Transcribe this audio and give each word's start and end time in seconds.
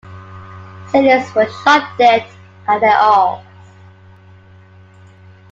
Sailors 0.91 1.31
were 1.35 1.47
shot 1.63 1.95
dead 1.99 2.25
at 2.67 2.81
their 2.81 2.99
oars. 3.03 3.45